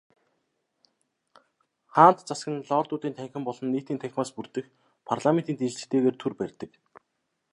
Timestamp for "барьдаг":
6.39-6.71